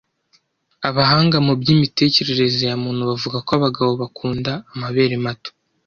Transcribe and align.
Abahanga 0.89 1.37
mu 1.45 1.53
by'imitekerereze 1.59 2.61
ya 2.69 2.75
muntu 2.83 3.01
bavuga 3.09 3.37
ko 3.45 3.51
abagabo 3.59 3.91
bakunda 4.01 4.51
amabere 4.73 5.15
mato 5.25 5.51